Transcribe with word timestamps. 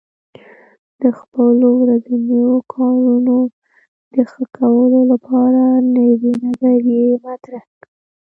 د 1.01 1.03
خپلو 1.19 1.67
ورځنیو 1.83 2.53
کارونو 2.73 3.37
د 4.13 4.15
ښه 4.31 4.43
کولو 4.57 4.99
لپاره 5.11 5.63
نوې 5.95 6.31
نظریې 6.45 7.05
مطرح 7.25 7.63
کړئ. 7.73 7.89